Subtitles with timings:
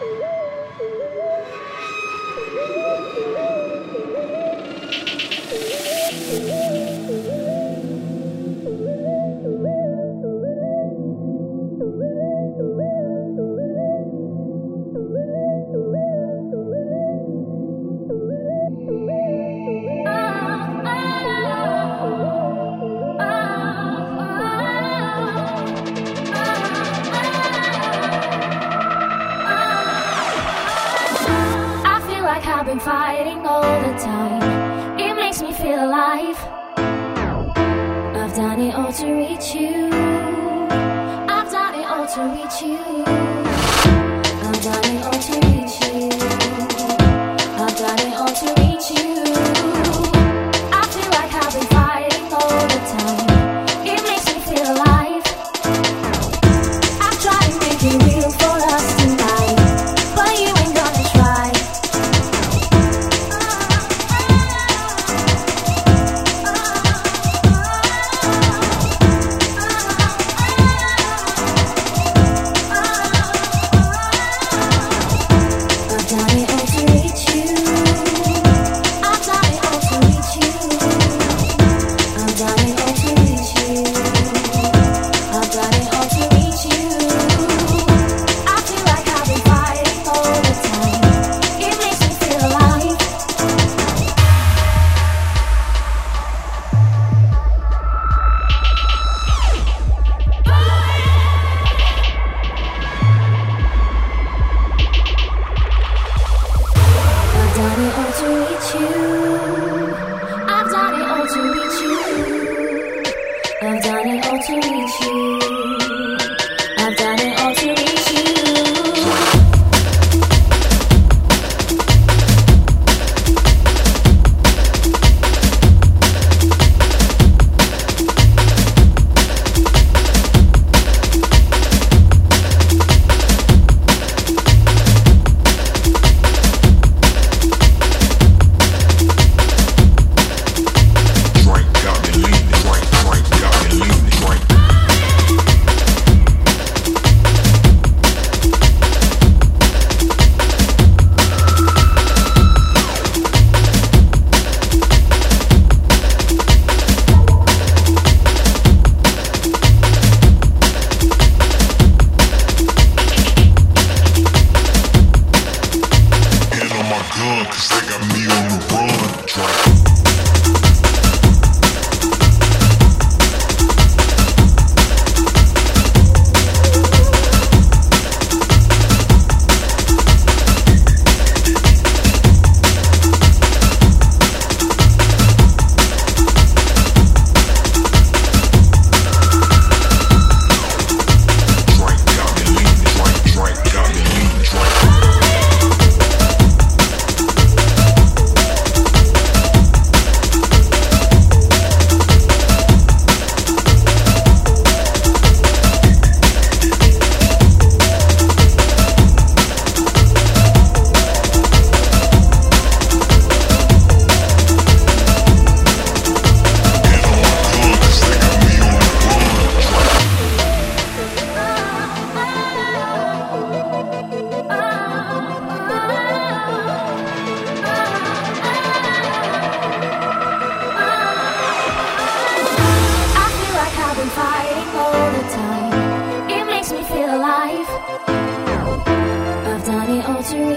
[0.00, 0.26] Yeah.
[32.70, 34.96] been fighting all the time.
[34.96, 36.38] It makes me feel alive.
[38.14, 39.90] I've done it all to reach you.
[41.34, 42.78] I've done it all to reach you.
[44.46, 45.49] I've done it all to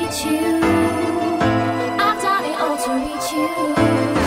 [0.00, 0.60] To reach you.
[2.00, 4.19] I've done it all to reach you.